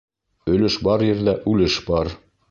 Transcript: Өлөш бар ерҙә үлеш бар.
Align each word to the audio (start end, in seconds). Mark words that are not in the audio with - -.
Өлөш 0.53 0.77
бар 0.87 1.03
ерҙә 1.09 1.35
үлеш 1.51 1.77
бар. 1.91 2.11